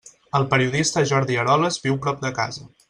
[0.39, 2.71] El periodista Jordi Eroles viu prop de casa.